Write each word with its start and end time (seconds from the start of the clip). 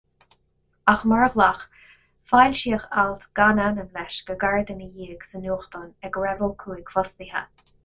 Ach 0.93 1.01
mura 1.09 1.27
ghlac, 1.35 1.59
foilsíodh 2.31 2.87
alt 3.03 3.27
gan 3.41 3.61
ainm 3.67 3.93
leis 3.99 4.19
go 4.31 4.39
gairid 4.47 4.73
ina 4.77 4.89
dhiaidh 4.97 5.29
sa 5.31 5.45
nuachtán 5.45 5.87
ag 6.09 6.21
a 6.21 6.27
raibh 6.27 6.45
Ó 6.49 6.53
Cuaig 6.65 6.93
fostaithe. 6.99 7.47